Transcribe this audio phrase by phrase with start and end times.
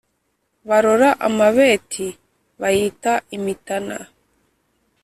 [0.67, 2.07] Barora amabeti,
[2.61, 3.95] bayita imitana;